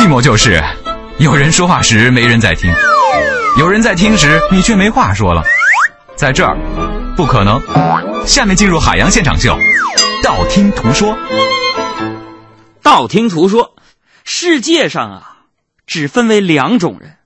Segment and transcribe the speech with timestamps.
[0.00, 0.64] 寂寞就是
[1.18, 2.72] 有人说话时没人在听，
[3.58, 5.42] 有人在听时你却没话说了。
[6.16, 6.56] 在这儿，
[7.14, 7.60] 不可能。
[8.26, 9.54] 下面进入海洋现场秀，
[10.22, 11.14] 道听途说。
[12.82, 13.74] 道听途说，
[14.24, 15.36] 世界上啊，
[15.86, 17.16] 只分为两种人，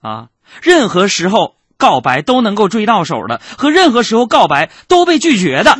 [0.00, 0.28] 啊，
[0.62, 5.78] 任何时候告白都能够追到手的，和任何时候告白都被拒绝的。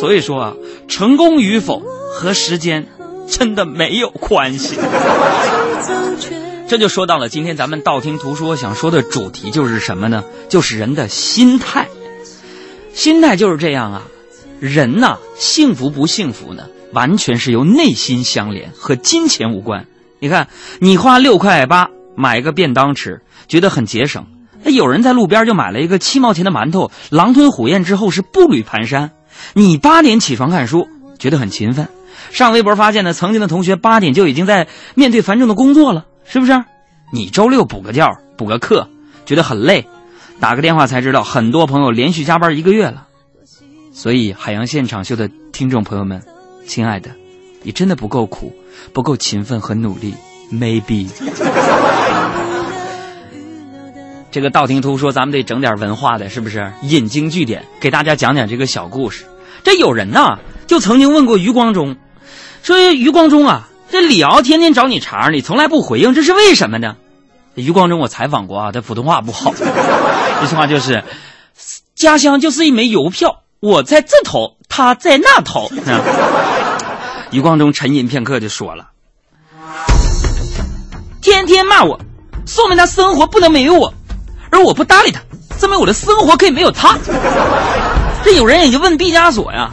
[0.00, 0.52] 所以说啊，
[0.88, 1.80] 成功与否
[2.12, 2.88] 和时间
[3.32, 4.76] 真的没有关系。
[6.68, 10.22] 这就说到了今天咱们道听途说想说的主题，就是什么呢？
[10.50, 11.88] 就是人的心态。
[12.92, 14.02] 心态就是这样啊，
[14.60, 19.86] 人呐，幸福不幸福呢，完全是由内心相连，和金钱无关。
[20.18, 24.22] 你看，你花六块八买一个便当吃，觉得很节省；
[24.62, 29.10] 那有人在路边就买了一个七毛钱的馒头，狼吞虎咽之后是步履蹒跚。
[29.54, 30.86] 你八点起床看书，
[31.18, 31.86] 觉得很勤奋；
[32.30, 36.64] 上微博发现呢，曾经的同学八点就已经在面对繁重的工作了，是不是？
[37.12, 38.88] 你周六补个觉、补个课，
[39.26, 39.86] 觉得很累。
[40.40, 43.06] 打个电话才知道，很多朋友连续加班一个月了。
[43.92, 46.22] 所以，海洋现场秀的听众朋友们，
[46.66, 47.10] 亲爱的，
[47.62, 48.52] 你真的不够苦，
[48.94, 50.14] 不够勤奋和努力
[50.50, 51.06] ，maybe。
[54.32, 56.72] 这个道听途说，咱们得整点文化的，是不是？
[56.80, 59.26] 引经据典，给大家讲讲这个小故事。
[59.62, 60.38] 这有人呐，
[60.72, 61.96] 就曾经问过余光中，
[62.62, 66.96] 说余光中啊，这李敖天天找你茬，你从来不回应，这是为什么呢？
[67.56, 69.52] 余光中我采访过啊，他普通话不好。
[70.40, 71.04] 这句话就是：
[71.94, 75.70] 家乡就是一枚邮票，我在这头，他在那头。
[77.32, 78.92] 余光中沉吟片刻就说了
[81.20, 82.00] ：“天天骂我，
[82.46, 83.92] 说明他生活不能没有我，
[84.48, 85.20] 而我不搭理他，
[85.58, 86.96] 证明我的生活可以没有他。
[88.24, 89.68] ”这有人也就问毕加索呀，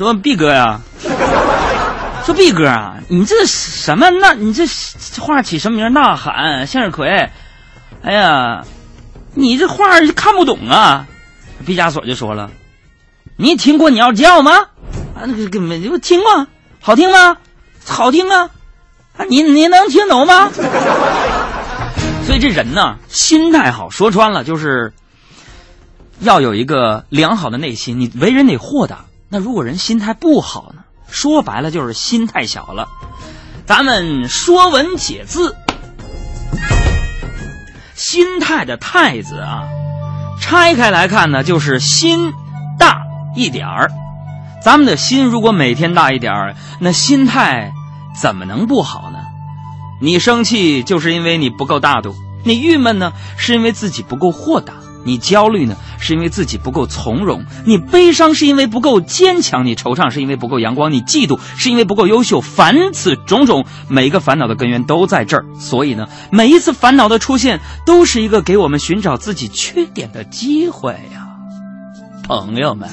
[0.00, 0.80] 说毕哥呀。
[2.24, 4.32] 说毕哥啊，你这什么那？
[4.32, 4.64] 你这
[5.20, 5.92] 画起什么名？
[5.92, 7.28] 呐喊向日葵。
[8.02, 8.64] 哎呀，
[9.34, 11.06] 你这画看不懂啊！
[11.66, 12.50] 毕加索就说了
[13.36, 14.52] ：“你听过鸟叫吗？
[15.14, 16.46] 啊，那个根本就听过，
[16.80, 17.36] 好听吗？
[17.84, 18.48] 好听啊！
[19.18, 20.50] 啊，你你能听懂吗？”
[22.24, 24.94] 所以这人呢，心态好，说穿了就是
[26.20, 28.00] 要有一个良好的内心。
[28.00, 29.04] 你为人得豁达。
[29.32, 30.82] 那如果人心态不好呢？
[31.08, 32.88] 说白了就是心太小了。
[33.64, 35.54] 咱们说文解字，
[37.94, 39.68] 心态的“态”字啊，
[40.40, 42.32] 拆开来看呢，就是心
[42.76, 43.02] 大
[43.36, 43.92] 一点儿。
[44.64, 47.72] 咱们的心如果每天大一点儿，那心态
[48.20, 49.20] 怎么能不好呢？
[50.00, 54.72] 你生气就是因为你不够大度，你郁闷呢是因为自己不够豁达。
[55.02, 62.40] 你焦虑呢，是因为自己不够从容；你悲伤是因为不够坚强；你惆怅是因为不够阳光；你嫉妒是因为不够优秀。
[62.40, 65.44] 凡此种种，每一个烦恼的根源都在这儿。
[65.58, 71.28] 所以呢，每一次烦恼的出现，都是一个给我们寻找自己缺点的机会呀，
[72.26, 72.88] 朋友们。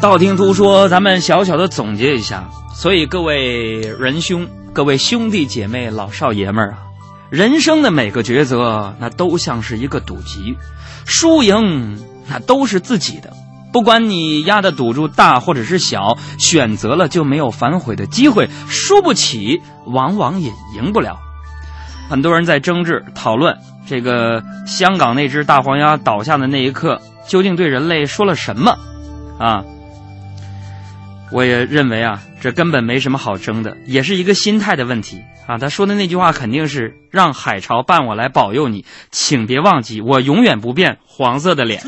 [0.00, 2.48] 道听途说，咱们小小的总结一下。
[2.72, 6.89] 所以各位仁兄、各位兄弟姐妹、老少爷们儿啊。
[7.30, 10.56] 人生的每个抉择，那都像是一个赌局，
[11.06, 11.98] 输赢
[12.28, 13.32] 那都是自己的。
[13.72, 21.20] 不管你押的赌注大或者是小，选择了就没有反悔的机会，输不起，往往也赢不了。
[22.08, 28.76] 很多人在争执讨论这个香港那只大黄鸭倒下的那一刻，究竟对人类说了什么？
[29.38, 29.62] 啊，
[31.32, 35.22] 我也认为啊，这根本没什么好争的，也是一个心态的问题。
[35.46, 41.82] 啊，他说的那句话肯定是让海潮伴我来保佑你，请别忘记我永远不变黄色的脸。